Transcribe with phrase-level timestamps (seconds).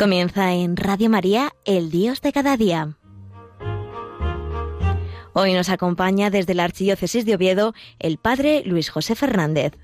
[0.00, 2.96] Comienza en Radio María, el Dios de cada día.
[5.34, 9.74] Hoy nos acompaña desde la Archidiócesis de Oviedo el Padre Luis José Fernández.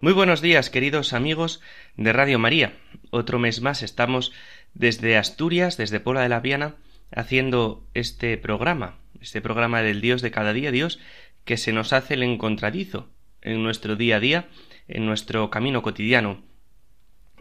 [0.00, 1.60] Muy buenos días, queridos amigos
[1.98, 2.78] de Radio María.
[3.10, 4.32] Otro mes más estamos
[4.72, 6.76] desde Asturias, desde Pola de la Viana,
[7.10, 10.98] haciendo este programa, este programa del Dios de cada día, Dios
[11.44, 13.08] que se nos hace el encontradizo
[13.42, 14.48] en nuestro día a día,
[14.88, 16.42] en nuestro camino cotidiano.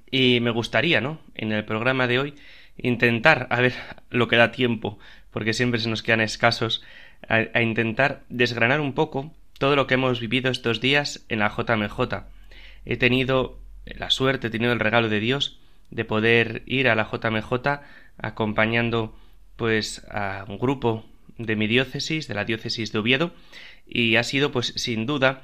[0.10, 1.20] Y me gustaría, ¿no?
[1.36, 2.36] En el programa de hoy
[2.78, 3.74] intentar, a ver
[4.10, 5.00] lo que da tiempo,
[5.32, 6.84] porque siempre se nos quedan escasos,
[7.28, 12.26] a, intentar desgranar un poco todo lo que hemos vivido estos días en la JMJ.
[12.86, 15.60] He tenido la suerte, he tenido el regalo de Dios
[15.92, 17.82] de poder ir a la JMJ
[18.18, 19.18] acompañando
[19.58, 21.06] pues a un grupo
[21.40, 23.34] de mi diócesis, de la diócesis de Oviedo,
[23.88, 25.44] y ha sido pues sin duda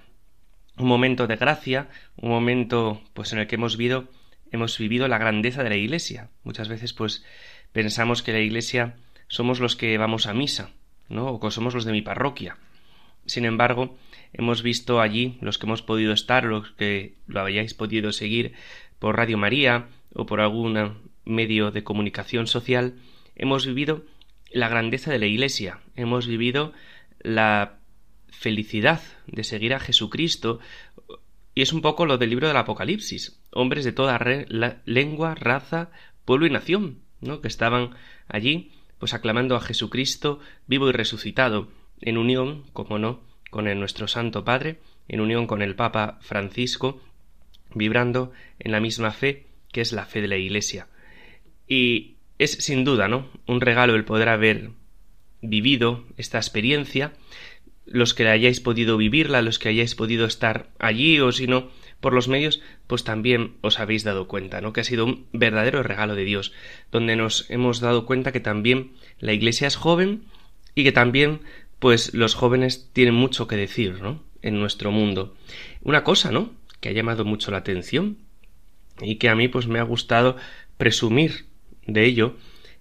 [0.78, 4.10] un momento de gracia, un momento pues en el que hemos vivido
[4.52, 6.30] hemos vivido la grandeza de la Iglesia.
[6.44, 7.24] Muchas veces pues
[7.72, 8.96] pensamos que la Iglesia
[9.28, 10.72] somos los que vamos a misa,
[11.10, 11.28] ¿no?
[11.28, 12.58] o que somos los de mi parroquia.
[13.26, 13.98] Sin embargo,
[14.34, 18.54] hemos visto allí los que hemos podido estar, los que lo hayáis podido seguir
[19.00, 22.96] por Radio María o por algún medio de comunicación social,
[23.36, 24.04] hemos vivido
[24.56, 26.72] la grandeza de la Iglesia, hemos vivido
[27.20, 27.80] la
[28.30, 30.60] felicidad de seguir a Jesucristo,
[31.54, 34.18] y es un poco lo del libro del Apocalipsis, hombres de toda
[34.86, 35.92] lengua, raza,
[36.24, 37.42] pueblo y nación, ¿no?
[37.42, 37.96] que estaban
[38.30, 41.68] allí, pues aclamando a Jesucristo vivo y resucitado,
[42.00, 47.02] en unión, como no, con el nuestro Santo Padre, en unión con el Papa Francisco,
[47.74, 50.88] vibrando en la misma fe que es la fe de la Iglesia.
[51.68, 53.30] Y es sin duda, ¿no?
[53.48, 54.72] Un regalo el poder haber
[55.42, 57.14] vivido esta experiencia,
[57.86, 61.70] los que hayáis podido vivirla, los que hayáis podido estar allí o si no
[62.00, 64.74] por los medios, pues también os habéis dado cuenta, ¿no?
[64.74, 66.52] Que ha sido un verdadero regalo de Dios,
[66.92, 70.24] donde nos hemos dado cuenta que también la Iglesia es joven
[70.76, 71.42] y que también,
[71.80, 74.24] pues los jóvenes tienen mucho que decir, ¿no?
[74.42, 75.36] En nuestro mundo.
[75.82, 76.54] Una cosa, ¿no?
[76.80, 78.18] Que ha llamado mucho la atención
[79.02, 80.36] y que a mí, pues me ha gustado
[80.78, 81.46] presumir
[81.88, 82.36] de ello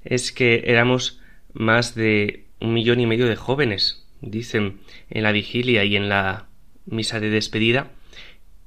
[0.05, 1.21] es que éramos
[1.53, 6.49] más de un millón y medio de jóvenes, dicen en la vigilia y en la
[6.87, 7.91] misa de despedida,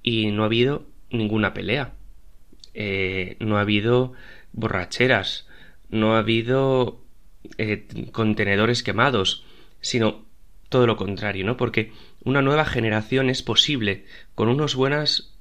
[0.03, 1.93] y no ha habido ninguna pelea,
[2.73, 4.13] eh, no ha habido
[4.53, 5.47] borracheras,
[5.89, 7.01] no ha habido
[7.57, 9.45] eh, contenedores quemados,
[9.81, 10.25] sino
[10.69, 11.57] todo lo contrario, ¿no?
[11.57, 11.91] Porque
[12.23, 14.05] una nueva generación es posible
[14.35, 15.36] con unos buenas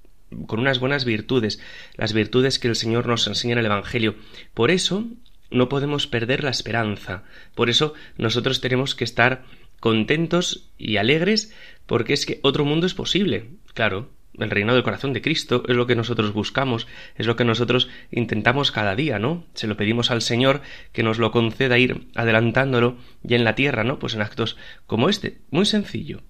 [0.46, 1.60] con unas buenas virtudes,
[1.96, 4.16] las virtudes que el Señor nos enseña en el Evangelio.
[4.54, 5.06] Por eso
[5.50, 7.24] no podemos perder la esperanza.
[7.54, 9.44] Por eso nosotros tenemos que estar
[9.80, 11.54] contentos y alegres
[11.86, 13.50] porque es que otro mundo es posible.
[13.74, 17.44] Claro, el reino del corazón de Cristo es lo que nosotros buscamos, es lo que
[17.44, 19.46] nosotros intentamos cada día, ¿no?
[19.54, 20.62] Se lo pedimos al Señor
[20.92, 23.98] que nos lo conceda ir adelantándolo ya en la tierra, ¿no?
[23.98, 24.56] Pues en actos
[24.86, 26.22] como este, muy sencillo,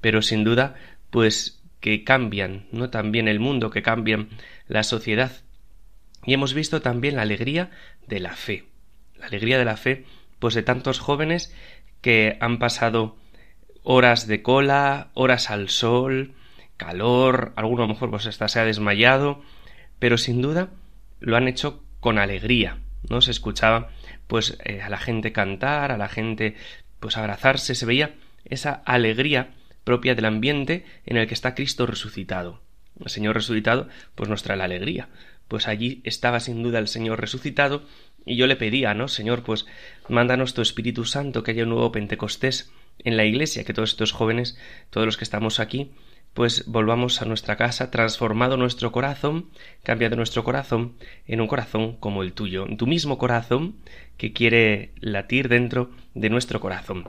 [0.00, 0.74] pero sin duda,
[1.10, 4.28] pues que cambian, no también el mundo, que cambian
[4.68, 5.32] la sociedad.
[6.24, 7.70] Y hemos visto también la alegría
[8.06, 8.66] de la fe,
[9.16, 10.06] la alegría de la fe,
[10.38, 11.54] pues de tantos jóvenes
[12.00, 13.16] que han pasado
[13.82, 16.34] horas de cola, horas al sol,
[16.76, 19.42] calor, alguno a lo mejor pues hasta se ha desmayado,
[19.98, 20.68] pero sin duda
[21.18, 22.78] lo han hecho con alegría,
[23.10, 23.20] ¿no?
[23.20, 23.88] Se escuchaba
[24.28, 26.54] pues eh, a la gente cantar, a la gente
[27.00, 29.50] pues abrazarse, se veía esa alegría
[29.84, 32.60] propia del ambiente en el que está Cristo resucitado.
[33.00, 35.08] El Señor resucitado pues nos trae la alegría.
[35.48, 37.82] Pues allí estaba sin duda el Señor resucitado
[38.24, 39.08] y yo le pedía, ¿no?
[39.08, 39.66] Señor, pues
[40.08, 42.70] mándanos tu Espíritu Santo, que haya un nuevo Pentecostés
[43.00, 44.56] en la Iglesia, que todos estos jóvenes,
[44.90, 45.90] todos los que estamos aquí,
[46.34, 49.50] pues volvamos a nuestra casa transformado nuestro corazón,
[49.82, 50.94] cambiado nuestro corazón
[51.26, 53.76] en un corazón como el tuyo, tu mismo corazón
[54.16, 57.04] que quiere latir dentro de nuestro corazón.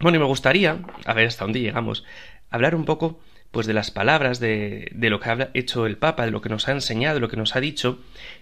[0.00, 2.04] Bueno, y me gustaría, a ver hasta dónde llegamos,
[2.50, 6.24] hablar un poco pues de las palabras, de, de lo que ha hecho el Papa,
[6.24, 7.98] de lo que nos ha enseñado, de lo que nos ha dicho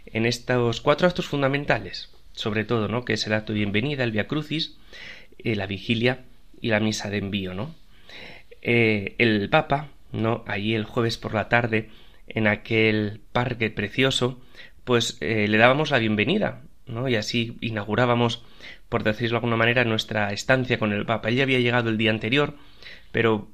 [0.07, 3.05] en estos cuatro actos fundamentales, sobre todo, ¿no?
[3.05, 4.77] que es el acto de bienvenida, el Via Crucis,
[5.39, 6.25] eh, la vigilia
[6.61, 7.75] y la misa de envío, ¿no?
[8.63, 10.45] Eh, el Papa, ¿no?
[10.47, 11.91] Allí el jueves por la tarde,
[12.27, 14.41] en aquel parque precioso,
[14.85, 17.09] pues eh, le dábamos la bienvenida, ¿no?
[17.09, 18.43] Y así inaugurábamos
[18.89, 21.29] por decirlo de alguna manera, nuestra estancia con el Papa.
[21.29, 22.57] Él ya había llegado el día anterior,
[23.13, 23.49] pero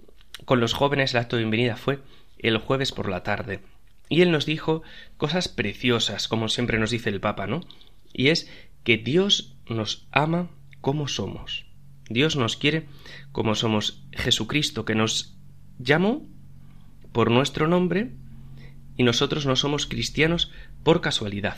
[0.44, 2.00] con los jóvenes el acto de bienvenida fue
[2.38, 3.60] el jueves por la tarde.
[4.08, 4.82] Y él nos dijo
[5.16, 7.60] cosas preciosas, como siempre nos dice el Papa, ¿no?
[8.12, 8.50] Y es
[8.84, 10.50] que Dios nos ama
[10.80, 11.64] como somos.
[12.10, 12.88] Dios nos quiere
[13.30, 15.36] como somos Jesucristo, que nos
[15.78, 16.26] llamó
[17.12, 18.10] por nuestro nombre
[18.96, 20.50] y nosotros no somos cristianos
[20.82, 21.56] por casualidad.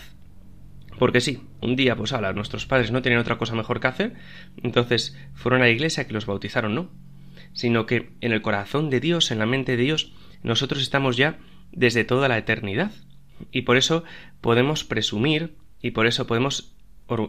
[0.99, 4.15] Porque sí, un día, pues ala, nuestros padres no tenían otra cosa mejor que hacer,
[4.63, 6.91] entonces fueron a la iglesia que los bautizaron, no.
[7.53, 10.13] Sino que en el corazón de Dios, en la mente de Dios,
[10.43, 11.39] nosotros estamos ya
[11.73, 12.93] desde toda la eternidad.
[13.51, 14.05] Y por eso
[14.41, 16.75] podemos presumir y por eso podemos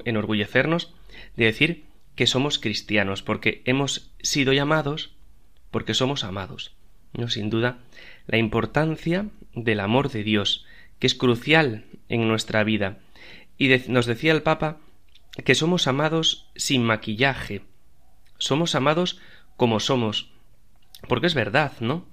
[0.05, 0.93] enorgullecernos
[1.35, 1.85] de decir
[2.15, 5.15] que somos cristianos, porque hemos sido llamados,
[5.71, 6.75] porque somos amados.
[7.13, 7.27] ¿no?
[7.27, 7.79] Sin duda,
[8.27, 10.65] la importancia del amor de Dios,
[10.99, 12.99] que es crucial en nuestra vida.
[13.57, 14.77] Y nos decía el Papa
[15.43, 17.61] que somos amados sin maquillaje,
[18.37, 19.19] somos amados
[19.57, 20.31] como somos,
[21.07, 22.05] porque es verdad, ¿no?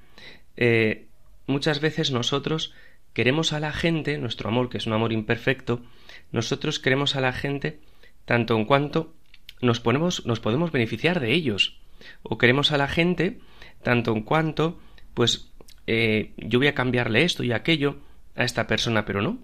[0.57, 1.07] Eh,
[1.47, 2.75] muchas veces nosotros
[3.13, 5.83] queremos a la gente, nuestro amor, que es un amor imperfecto,
[6.31, 7.81] nosotros queremos a la gente
[8.25, 9.15] tanto en cuanto
[9.63, 11.79] nos, ponemos, nos podemos beneficiar de ellos.
[12.23, 13.39] O queremos a la gente
[13.83, 14.81] tanto en cuanto,
[15.15, 15.53] pues,
[15.87, 17.99] eh, yo voy a cambiarle esto y aquello
[18.35, 19.39] a esta persona, pero no.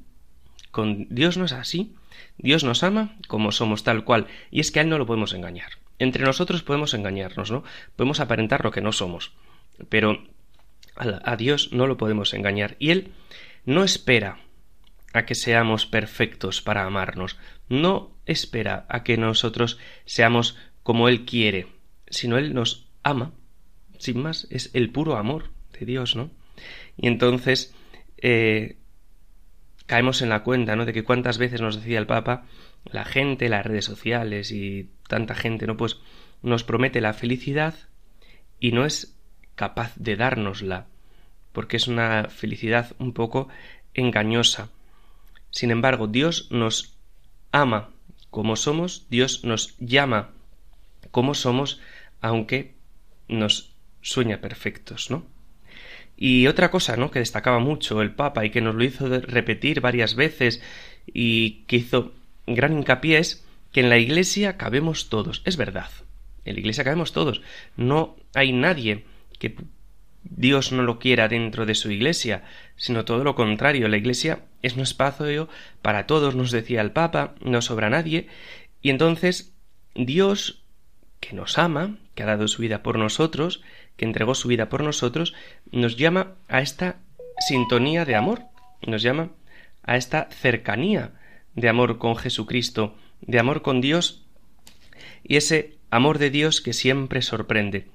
[0.71, 1.95] Con Dios no es así.
[2.37, 5.33] Dios nos ama como somos tal cual, y es que a Él no lo podemos
[5.33, 5.73] engañar.
[5.99, 7.65] Entre nosotros podemos engañarnos, ¿no?
[7.97, 9.33] Podemos aparentar lo que no somos,
[9.89, 10.23] pero
[10.97, 12.77] a Dios no lo podemos engañar.
[12.79, 13.13] Y Él
[13.65, 14.39] no espera
[15.13, 17.37] a que seamos perfectos para amarnos,
[17.69, 21.67] no espera a que nosotros seamos como Él quiere,
[22.09, 23.33] sino Él nos ama,
[23.99, 26.31] sin más, es el puro amor de Dios, ¿no?
[26.97, 27.75] Y entonces
[28.19, 28.77] eh,
[29.89, 30.85] caemos en la cuenta, ¿no?
[30.85, 32.45] De que cuántas veces nos decía el Papa,
[32.85, 35.77] la gente, las redes sociales y tanta gente, ¿no?
[35.79, 35.99] Pues
[36.43, 37.75] nos promete la felicidad
[38.61, 39.17] y no es
[39.55, 40.87] capaz de dárnosla,
[41.53, 43.49] porque es una felicidad un poco
[43.95, 44.69] engañosa.
[45.51, 46.99] Sin embargo, Dios nos
[47.51, 47.89] ama
[48.31, 50.33] como somos, Dios nos llama
[51.11, 51.81] como somos,
[52.21, 52.75] aunque
[53.27, 55.25] nos sueña perfectos, ¿no?
[56.21, 57.13] Y otra cosa, ¿no?
[57.13, 60.61] que destacaba mucho el Papa y que nos lo hizo repetir varias veces
[61.07, 62.13] y que hizo
[62.47, 65.43] gran hincapié es que en la Iglesia cabemos todos.
[65.45, 65.89] Es verdad.
[66.45, 67.41] En la Iglesia cabemos todos.
[67.77, 69.05] No hay nadie
[69.39, 69.55] que
[70.25, 72.45] Dios no lo quiera dentro de su iglesia,
[72.77, 73.89] sino todo lo contrario.
[73.89, 75.49] La iglesia es un espacio
[75.81, 78.27] para todos, nos decía el Papa, no sobra nadie,
[78.83, 79.55] y entonces
[79.95, 80.63] Dios,
[81.21, 83.63] que nos ama, que ha dado su vida por nosotros,
[83.99, 85.35] que entregó su vida por nosotros,
[85.71, 86.97] nos llama a esta
[87.47, 88.45] sintonía de amor,
[88.87, 89.33] nos llama
[89.83, 91.13] a esta cercanía
[91.55, 94.25] de amor con Jesucristo, de amor con Dios,
[95.23, 97.87] y ese amor de Dios que siempre sorprende.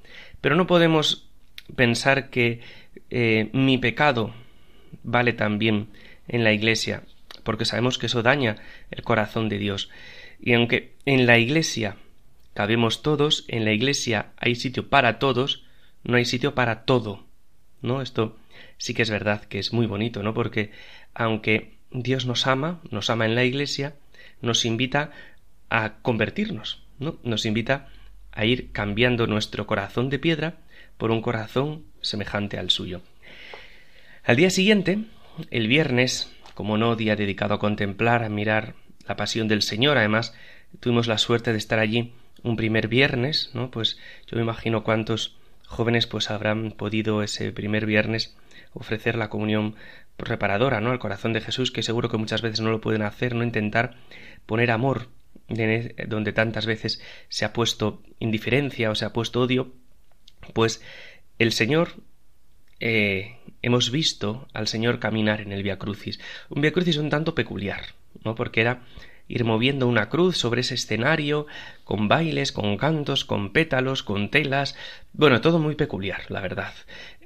[0.41, 1.29] Pero no podemos
[1.75, 2.59] pensar que
[3.09, 4.33] eh, mi pecado
[5.03, 5.87] vale también
[6.27, 7.03] en la Iglesia,
[7.43, 8.57] porque sabemos que eso daña
[8.91, 9.89] el corazón de Dios.
[10.41, 11.95] Y aunque en la Iglesia
[12.53, 15.63] cabemos todos, en la Iglesia hay sitio para todos,
[16.03, 17.23] no hay sitio para todo.
[17.81, 18.01] ¿No?
[18.01, 18.37] Esto
[18.77, 20.33] sí que es verdad que es muy bonito, ¿no?
[20.33, 20.71] Porque
[21.13, 23.95] aunque Dios nos ama, nos ama en la Iglesia,
[24.41, 25.11] nos invita
[25.69, 27.17] a convertirnos, ¿no?
[27.23, 27.89] Nos invita
[28.31, 30.57] a ir cambiando nuestro corazón de piedra
[30.97, 33.01] por un corazón semejante al suyo.
[34.23, 34.99] Al día siguiente,
[35.51, 38.75] el viernes, como no día dedicado a contemplar, a mirar
[39.07, 40.33] la pasión del Señor, además
[40.79, 43.71] tuvimos la suerte de estar allí un primer viernes, ¿no?
[43.71, 48.35] Pues yo me imagino cuántos jóvenes pues habrán podido ese primer viernes
[48.73, 49.75] ofrecer la comunión
[50.17, 50.91] reparadora, ¿no?
[50.91, 53.95] al corazón de Jesús, que seguro que muchas veces no lo pueden hacer, no intentar
[54.45, 55.09] poner amor
[55.47, 59.73] donde tantas veces se ha puesto indiferencia o se ha puesto odio,
[60.53, 60.81] pues
[61.37, 61.89] el Señor
[62.79, 66.19] eh, hemos visto al Señor caminar en el Via Crucis.
[66.49, 67.81] Un Via Crucis un tanto peculiar,
[68.23, 68.35] ¿no?
[68.35, 68.81] Porque era
[69.27, 71.47] ir moviendo una cruz sobre ese escenario,
[71.83, 74.75] con bailes, con cantos, con pétalos, con telas.
[75.13, 76.73] Bueno, todo muy peculiar, la verdad.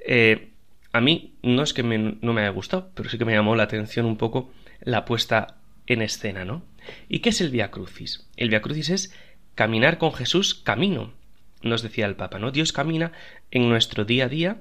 [0.06, 0.50] Eh,
[0.92, 3.64] a mí no es que no me haya gustado, pero sí que me llamó la
[3.64, 4.50] atención un poco
[4.80, 6.62] la puesta en escena, ¿no?
[7.08, 8.26] ¿Y qué es el Via Crucis?
[8.36, 9.14] El Via Crucis es
[9.54, 11.12] caminar con Jesús camino,
[11.62, 12.50] nos decía el Papa, ¿no?
[12.50, 13.12] Dios camina
[13.50, 14.60] en nuestro día a día,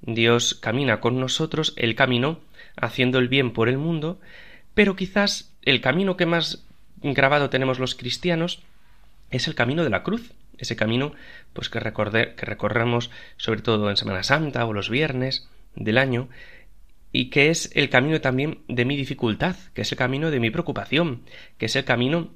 [0.00, 2.40] Dios camina con nosotros el camino
[2.76, 4.20] haciendo el bien por el mundo,
[4.74, 6.67] pero quizás el camino que más
[7.02, 8.62] grabado tenemos los cristianos
[9.30, 11.12] es el camino de la cruz, ese camino
[11.52, 16.28] pues que, que recorremos sobre todo en Semana Santa o los viernes del año
[17.12, 20.50] y que es el camino también de mi dificultad, que es el camino de mi
[20.50, 21.22] preocupación,
[21.56, 22.30] que es el camino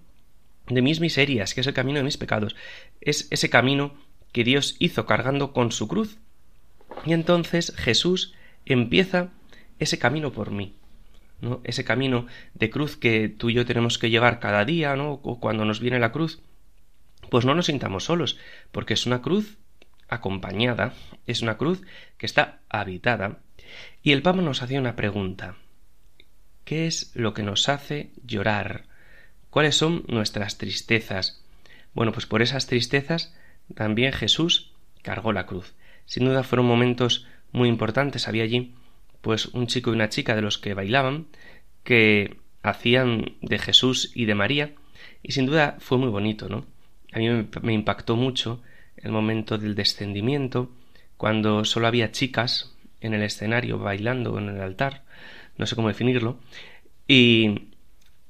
[0.69, 2.57] de mis miserias, que es el camino de mis pecados.
[3.01, 3.95] Es ese camino
[4.33, 6.19] que Dios hizo cargando con su cruz.
[7.05, 9.31] Y entonces Jesús empieza
[9.79, 10.75] ese camino por mí.
[11.65, 15.21] Ese camino de cruz que tú y yo tenemos que llevar cada día, ¿no?
[15.23, 16.41] O cuando nos viene la cruz,
[17.31, 18.39] pues no nos sintamos solos,
[18.71, 19.59] porque es una cruz
[20.09, 20.93] acompañada,
[21.27, 21.83] es una cruz
[22.19, 23.39] que está habitada.
[24.03, 25.57] Y el Papa nos hacía una pregunta.
[26.65, 28.85] ¿Qué es lo que nos hace llorar?
[29.51, 31.45] ¿Cuáles son nuestras tristezas?
[31.95, 33.35] Bueno, pues por esas tristezas
[33.75, 34.73] también Jesús
[35.03, 35.75] cargó la cruz.
[36.07, 38.29] Sin duda fueron momentos muy importantes.
[38.29, 38.75] Había allí
[39.23, 41.27] pues un chico y una chica de los que bailaban
[41.85, 44.75] que hacían de Jesús y de María
[45.23, 46.67] y sin duda fue muy bonito, ¿no?
[47.13, 47.29] A mí
[47.63, 48.63] me impactó mucho
[48.97, 50.71] el momento del descendimiento,
[51.17, 55.03] cuando solo había chicas en el escenario bailando en el altar,
[55.57, 56.39] no sé cómo definirlo,
[57.07, 57.69] y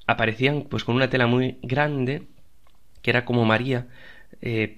[0.07, 2.25] aparecían pues con una tela muy grande
[3.03, 3.89] que era como María
[4.41, 4.77] eh,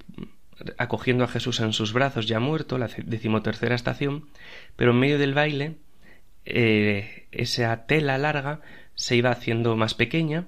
[0.79, 4.29] acogiendo a Jesús en sus brazos ya muerto, la decimotercera estación,
[4.77, 5.77] pero en medio del baile
[6.45, 8.61] eh, esa tela larga
[8.95, 10.47] se iba haciendo más pequeña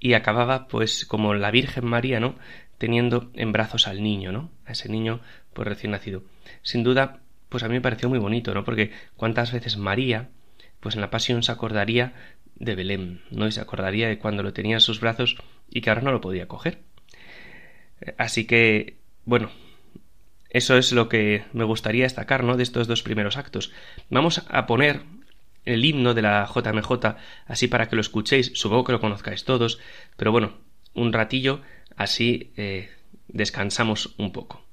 [0.00, 2.36] y acababa pues como la Virgen María, ¿no?
[2.78, 4.50] teniendo en brazos al niño, ¿no?
[4.64, 5.20] A ese niño
[5.52, 6.22] pues recién nacido.
[6.62, 8.64] Sin duda, pues a mí me pareció muy bonito, ¿no?
[8.64, 10.28] Porque cuántas veces María,
[10.80, 12.14] pues en la pasión se acordaría
[12.54, 13.46] de Belén, ¿no?
[13.46, 15.36] Y se acordaría de cuando lo tenía en sus brazos
[15.68, 16.78] y que ahora no lo podía coger.
[18.16, 19.50] Así que, bueno,
[20.50, 22.56] eso es lo que me gustaría destacar, ¿no?
[22.56, 23.72] De estos dos primeros actos.
[24.08, 25.02] Vamos a poner
[25.68, 29.78] el himno de la JMJ, así para que lo escuchéis, supongo que lo conozcáis todos,
[30.16, 30.54] pero bueno,
[30.94, 31.60] un ratillo,
[31.96, 32.90] así eh,
[33.28, 34.64] descansamos un poco.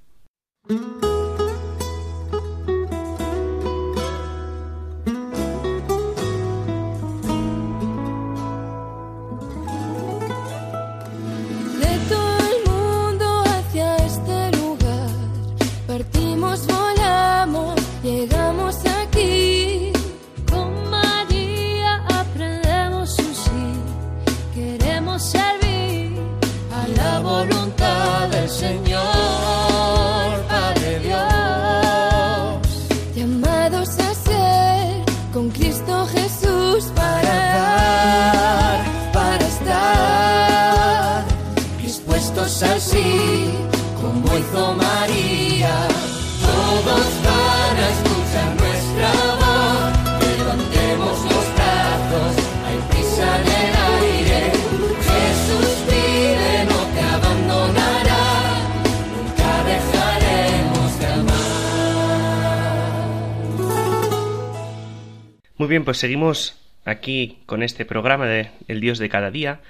[65.65, 69.61] Muy bien, pues seguimos aquí con este programa de El Dios de cada día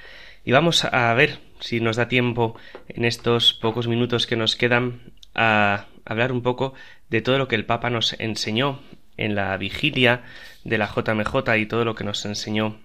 [0.44, 2.58] y vamos a ver si nos da tiempo
[2.90, 5.00] en estos pocos minutos que nos quedan
[5.36, 6.74] a hablar un poco
[7.10, 8.82] de todo lo que el Papa nos enseñó
[9.16, 10.24] en la vigilia
[10.66, 12.78] de la JMJ y todo lo que nos enseñó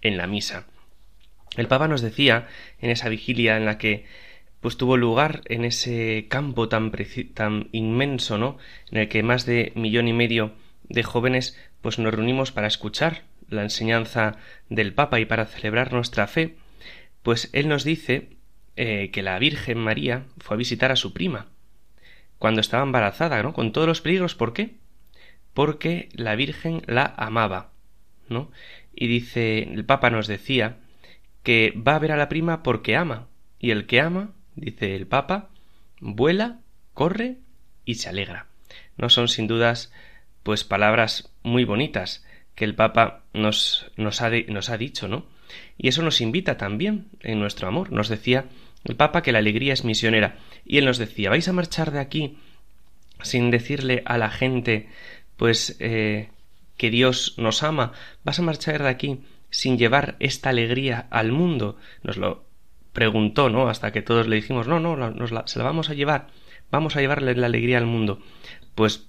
[0.00, 0.64] en la misa.
[1.54, 2.48] El Papa nos decía
[2.80, 4.06] en esa vigilia en la que
[4.62, 6.92] pues tuvo lugar en ese campo tan,
[7.34, 8.56] tan inmenso, ¿no?
[8.90, 10.54] En el que más de millón y medio
[10.88, 14.36] de jóvenes pues nos reunimos para escuchar la enseñanza
[14.68, 16.56] del Papa y para celebrar nuestra fe,
[17.22, 18.36] pues él nos dice
[18.76, 21.46] eh, que la Virgen María fue a visitar a su prima
[22.38, 23.52] cuando estaba embarazada, ¿no?
[23.52, 24.76] Con todos los peligros, ¿por qué?
[25.54, 27.72] Porque la Virgen la amaba,
[28.28, 28.50] ¿no?
[28.94, 30.76] Y dice, el Papa nos decía
[31.42, 33.26] que va a ver a la prima porque ama,
[33.58, 35.48] y el que ama, dice el Papa,
[36.00, 36.60] vuela,
[36.94, 37.38] corre
[37.84, 38.46] y se alegra.
[38.96, 39.92] No son sin dudas
[40.48, 42.24] pues palabras muy bonitas
[42.54, 45.26] que el Papa nos, nos, ha, nos ha dicho, ¿no?
[45.76, 47.92] Y eso nos invita también en nuestro amor.
[47.92, 48.46] Nos decía
[48.84, 50.38] el Papa que la alegría es misionera.
[50.64, 52.38] Y él nos decía, vais a marchar de aquí
[53.22, 54.88] sin decirle a la gente,
[55.36, 56.30] pues, eh,
[56.78, 57.92] que Dios nos ama.
[58.24, 61.76] Vas a marchar de aquí sin llevar esta alegría al mundo.
[62.02, 62.46] Nos lo
[62.94, 63.68] preguntó, ¿no?
[63.68, 66.28] Hasta que todos le dijimos, no, no, nos se la vamos a llevar.
[66.70, 68.22] Vamos a llevarle la alegría al mundo.
[68.74, 69.08] Pues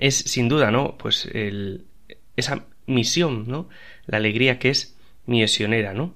[0.00, 0.96] es sin duda, ¿no?
[0.96, 1.84] Pues el,
[2.34, 3.68] esa misión, ¿no?
[4.06, 6.14] La alegría que es misionera, ¿no?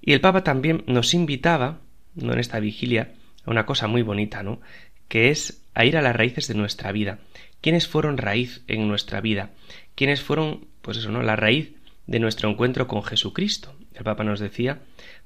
[0.00, 1.80] Y el Papa también nos invitaba,
[2.14, 2.32] ¿no?
[2.32, 3.12] En esta vigilia,
[3.44, 4.60] a una cosa muy bonita, ¿no?
[5.08, 7.18] Que es a ir a las raíces de nuestra vida.
[7.60, 9.50] ¿Quiénes fueron raíz en nuestra vida?
[9.96, 11.22] ¿Quiénes fueron, pues eso, ¿no?
[11.22, 11.74] La raíz
[12.06, 13.74] de nuestro encuentro con Jesucristo.
[13.94, 14.82] El Papa nos decía,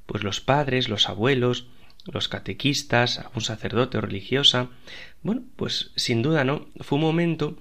[0.06, 1.68] pues los padres, los abuelos,
[2.06, 4.70] los catequistas, un sacerdote o religiosa.
[5.22, 6.68] Bueno, pues sin duda, ¿no?
[6.80, 7.58] Fue un momento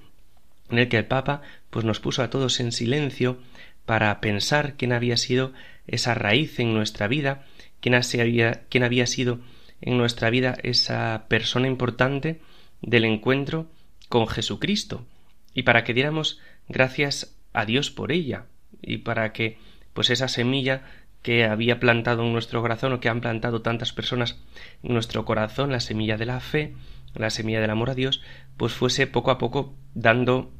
[0.69, 3.39] en el que el Papa pues nos puso a todos en silencio
[3.85, 5.53] para pensar quién había sido
[5.87, 7.45] esa raíz en nuestra vida,
[7.79, 9.39] quién, había, quién había sido
[9.81, 12.41] en nuestra vida esa persona importante
[12.81, 13.69] del encuentro
[14.09, 15.05] con Jesucristo,
[15.53, 18.45] y para que diéramos gracias a Dios por ella,
[18.81, 19.57] y para que
[19.93, 20.83] pues esa semilla
[21.21, 24.39] que había plantado en nuestro corazón o que han plantado tantas personas
[24.83, 26.75] en nuestro corazón la semilla de la fe,
[27.15, 28.21] la semilla del amor a Dios,
[28.57, 30.51] pues fuese poco a poco dando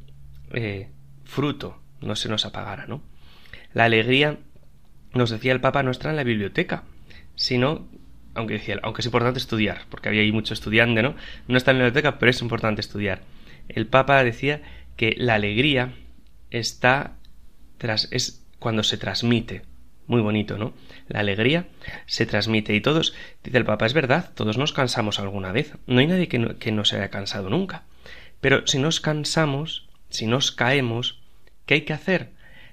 [0.52, 0.90] eh,
[1.26, 3.02] fruto, no se nos apagara, ¿no?
[3.74, 4.38] La alegría,
[5.14, 6.84] nos decía el Papa, no está en la biblioteca,
[7.36, 7.88] sino,
[8.34, 11.16] aunque decía, aunque es importante estudiar, porque había ahí mucho estudiante, ¿no?
[11.48, 13.22] No está en la biblioteca, pero es importante estudiar.
[13.68, 14.62] El Papa decía
[14.96, 15.94] que la alegría
[16.50, 17.18] está
[17.78, 19.64] tras, es cuando se transmite,
[20.08, 20.74] muy bonito, ¿no?
[21.08, 21.68] La alegría
[22.06, 23.14] se transmite y todos,
[23.44, 25.74] dice el Papa, es verdad, todos nos cansamos alguna vez.
[25.86, 27.84] No hay nadie que no, que no se haya cansado nunca.
[28.40, 31.22] Pero si nos cansamos, si nos caemos,
[31.66, 32.32] ¿qué hay que hacer?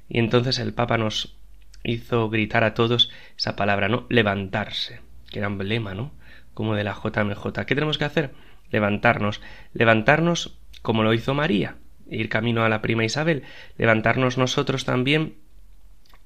[0.09, 1.37] Y entonces el Papa nos
[1.83, 4.07] hizo gritar a todos esa palabra, ¿no?
[4.09, 5.01] Levantarse,
[5.31, 6.13] que era emblema, ¿no?
[6.55, 7.65] Como de la JMJ.
[7.67, 8.33] ¿Qué tenemos que hacer?
[8.71, 9.41] Levantarnos.
[9.73, 11.77] Levantarnos como lo hizo María,
[12.11, 13.43] ir camino a la prima Isabel.
[13.79, 15.35] Levantarnos nosotros también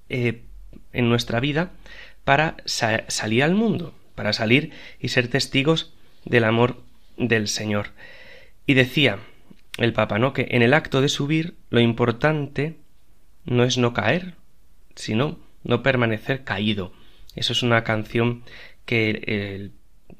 [0.09, 0.43] eh,
[0.93, 1.71] en nuestra vida
[2.25, 6.83] para salir al mundo, para salir y ser testigos del amor
[7.17, 7.89] del Señor.
[8.67, 9.19] Y decía
[9.79, 10.33] el Papa, ¿no?
[10.33, 12.79] Que en el acto de subir lo importante
[13.45, 14.35] no es no caer,
[14.95, 16.93] sino no permanecer caído.
[17.35, 18.43] Eso es una canción
[18.85, 19.73] que el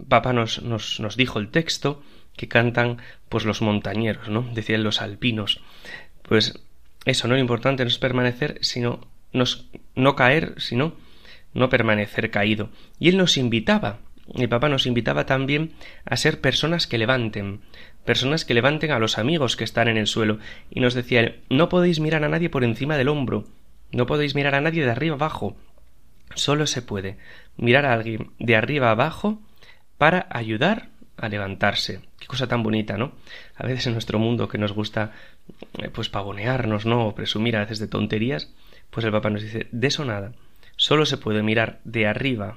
[0.09, 2.03] Papa nos, nos, nos dijo el texto,
[2.37, 2.99] que cantan
[3.29, 4.49] pues los montañeros, ¿no?
[4.55, 5.61] Decían los alpinos.
[6.23, 6.61] Pues
[7.05, 9.01] eso, no lo importante no es permanecer, sino
[9.33, 10.95] no caer, sino
[11.53, 12.71] no permanecer caído.
[12.99, 14.01] Y él nos invitaba,
[14.35, 15.73] el Papa nos invitaba también
[16.05, 17.61] a ser personas que levanten,
[18.09, 20.39] personas que levanten a los amigos que están en el suelo,
[20.71, 23.45] y nos decía no podéis mirar a nadie por encima del hombro,
[23.93, 25.59] no podéis mirar a nadie de arriba abajo,
[26.35, 27.19] solo se puede
[27.59, 29.43] mirar a alguien de arriba abajo
[29.99, 30.89] para ayudar
[31.19, 32.01] a levantarse.
[32.19, 33.13] Qué cosa tan bonita, ¿no?
[33.57, 35.13] A veces en nuestro mundo que nos gusta
[35.77, 37.09] eh, pues pavonearnos, ¿no?
[37.09, 38.51] o presumir a veces de tonterías,
[38.89, 40.33] pues el Papa nos dice, de eso nada.
[40.77, 42.57] Solo se puede mirar de arriba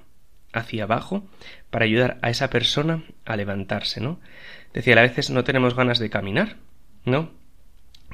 [0.54, 1.24] hacia abajo
[1.70, 4.20] para ayudar a esa persona a levantarse, ¿no?
[4.74, 6.58] Decía, a veces no tenemos ganas de caminar,
[7.06, 7.32] ¿no?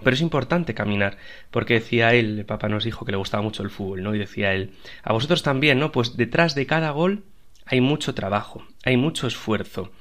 [0.04, 1.18] Pero es importante caminar,
[1.50, 4.14] porque decía él, el Papa nos dijo que le gustaba mucho el fútbol, ¿no?
[4.14, 4.72] Y decía él,
[5.04, 5.92] a vosotros también, ¿no?
[5.92, 7.24] Pues detrás de cada gol
[7.66, 9.92] hay mucho trabajo, hay mucho esfuerzo.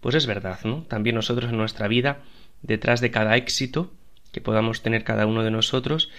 [0.00, 0.82] Pues es verdad, ¿no?
[0.88, 2.18] También nosotros en nuestra vida,
[2.62, 3.92] detrás de cada éxito
[4.32, 6.10] que podamos tener cada uno de nosotros,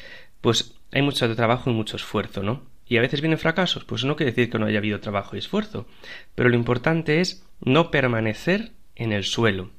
[0.41, 2.63] pues hay mucho trabajo y mucho esfuerzo, ¿no?
[2.91, 5.39] Y a veces vienen fracasos, pues no quiere decir que no haya habido trabajo y
[5.39, 5.87] esfuerzo,
[6.35, 9.71] pero lo importante es no permanecer en el suelo.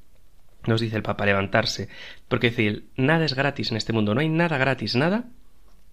[0.65, 1.89] Nos dice el Papa levantarse,
[2.27, 5.25] porque decir, nada es gratis en este mundo, no hay nada gratis, nada,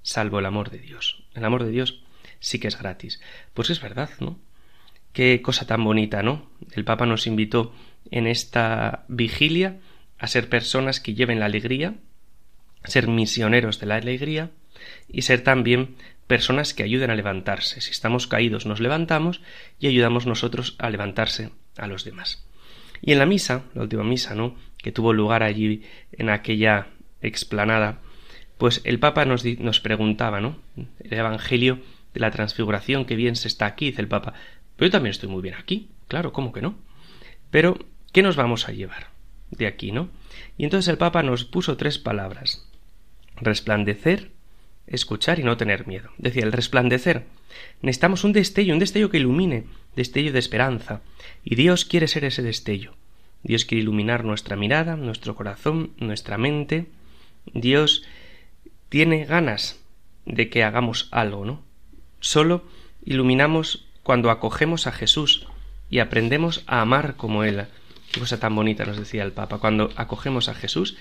[0.01, 1.23] salvo el amor de Dios.
[1.35, 2.03] El amor de Dios
[2.39, 3.21] sí que es gratis.
[3.53, 4.39] Pues es verdad, ¿no?
[5.13, 6.49] Qué cosa tan bonita, ¿no?
[6.73, 7.75] El Papa nos invitó
[8.11, 9.79] en esta vigilia
[10.19, 11.97] a ser personas que lleven la alegría,
[12.85, 14.53] ser misioneros de la alegría,
[15.07, 15.97] y ser también
[16.31, 17.81] personas que ayuden a levantarse.
[17.81, 19.41] Si estamos caídos nos levantamos
[19.81, 22.47] y ayudamos nosotros a levantarse a los demás.
[23.03, 24.55] Y en la misa, la última misa, ¿no?
[24.79, 26.87] que tuvo lugar allí en aquella
[27.21, 27.99] explanada,
[28.59, 30.57] pues el Papa nos, nos preguntaba, ¿no?
[31.01, 31.81] El Evangelio
[32.15, 34.35] de la Transfiguración, que bien se está aquí, dice el Papa.
[34.77, 36.79] Pero yo también estoy muy bien aquí, claro, ¿cómo que no?
[37.51, 37.77] Pero,
[38.13, 39.09] ¿qué nos vamos a llevar
[39.51, 40.11] de aquí, no?
[40.57, 42.71] Y entonces el Papa nos puso tres palabras.
[43.35, 44.31] Resplandecer,
[44.91, 46.11] escuchar y no tener miedo.
[46.19, 47.25] Decía, el resplandecer.
[47.81, 49.65] Necesitamos un destello, un destello que ilumine,
[49.97, 51.01] destello de esperanza.
[51.45, 52.95] Y Dios quiere ser ese destello.
[53.43, 56.87] Dios quiere iluminar nuestra mirada, nuestro corazón, nuestra mente.
[57.47, 58.03] Dios
[58.89, 59.81] tiene ganas
[60.27, 61.63] de que hagamos algo, ¿no?
[62.21, 62.65] Solo
[63.05, 65.47] iluminamos cuando acogemos a Jesús
[65.89, 67.67] y aprendemos a amar como Él.
[68.13, 70.97] Qué cosa tan bonita nos decía el Papa, cuando acogemos a Jesús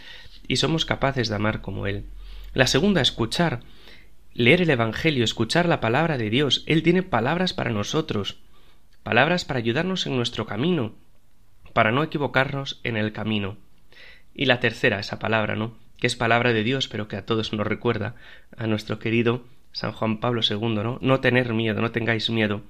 [0.47, 2.05] y somos capaces de amar como Él.
[2.53, 3.61] La segunda, escuchar,
[4.39, 6.63] leer el Evangelio, escuchar la palabra de Dios.
[6.65, 8.39] Él tiene palabras para nosotros,
[9.03, 10.95] palabras para ayudarnos en nuestro camino,
[11.73, 13.57] para no equivocarnos en el camino.
[14.33, 15.77] Y la tercera, esa palabra, ¿no?
[15.97, 18.15] que es palabra de Dios, pero que a todos nos recuerda
[18.55, 20.99] a nuestro querido San Juan Pablo II, ¿no?
[21.01, 22.61] No tener miedo, no tengáis miedo,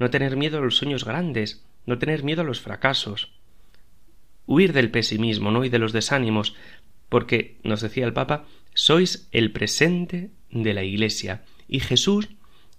[0.00, 3.30] no tener miedo a los sueños grandes, no tener miedo a los fracasos,
[4.46, 5.64] huir del pesimismo, ¿no?
[5.64, 6.56] y de los desánimos,
[7.08, 11.42] porque nos decía el Papa, sois el presente de la Iglesia.
[11.68, 12.28] Y Jesús,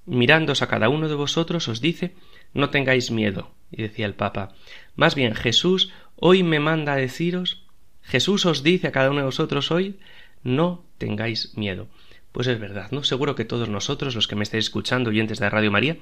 [0.05, 2.13] mirándos a cada uno de vosotros, os dice,
[2.53, 3.51] no tengáis miedo.
[3.71, 4.53] Y decía el Papa,
[4.95, 7.65] más bien Jesús hoy me manda a deciros,
[8.01, 9.99] Jesús os dice a cada uno de vosotros hoy,
[10.43, 11.87] no tengáis miedo.
[12.31, 13.03] Pues es verdad, ¿no?
[13.03, 15.97] Seguro que todos nosotros, los que me estáis escuchando, oyentes de Radio María,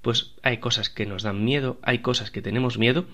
[0.00, 3.06] pues hay cosas que nos dan miedo, hay cosas que tenemos miedo,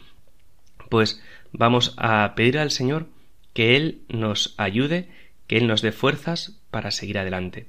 [0.88, 3.06] pues vamos a pedir al Señor
[3.52, 5.08] que Él nos ayude,
[5.46, 7.66] que Él nos dé fuerzas para seguir adelante.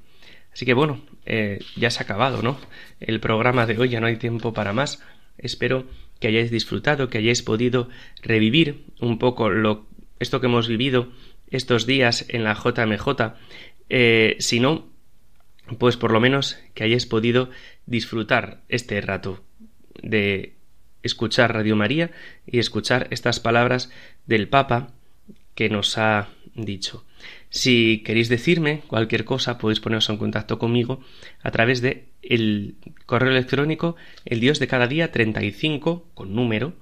[0.59, 2.59] Así que bueno, eh, ya se ha acabado, ¿no?
[2.99, 5.01] El programa de hoy ya no hay tiempo para más.
[5.37, 5.85] Espero
[6.19, 7.87] que hayáis disfrutado, que hayáis podido
[8.21, 9.87] revivir un poco lo,
[10.19, 11.13] esto que hemos vivido
[11.49, 13.37] estos días en la JMJ.
[13.87, 14.89] Eh, si no,
[15.77, 17.51] pues por lo menos que hayáis podido
[17.85, 19.41] disfrutar este rato
[20.03, 20.55] de
[21.03, 22.11] escuchar Radio María
[22.45, 23.93] y escuchar estas palabras
[24.25, 24.91] del Papa
[25.55, 27.05] que nos ha dicho.
[27.49, 31.01] Si queréis decirme cualquier cosa, podéis poneros en contacto conmigo
[31.41, 36.73] a través de el correo electrónico el dios de cada día 35 con número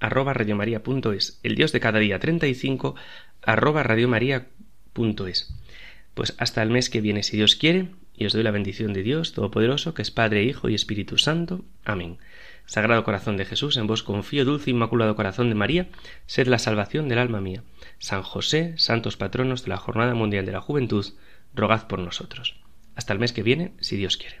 [0.00, 2.96] arroba radiomaria.es el dios de cada día 35
[3.42, 5.54] arroba radiomaria.es
[6.14, 9.02] pues hasta el mes que viene si Dios quiere y os doy la bendición de
[9.02, 11.64] Dios Todopoderoso que es Padre, Hijo y Espíritu Santo.
[11.84, 12.18] Amén.
[12.66, 15.88] Sagrado Corazón de Jesús, en vos confío, dulce e Inmaculado Corazón de María,
[16.26, 17.62] sed la salvación del alma mía.
[17.98, 21.06] San José, santos patronos de la Jornada Mundial de la Juventud,
[21.54, 22.56] rogad por nosotros.
[22.96, 24.40] Hasta el mes que viene, si Dios quiere.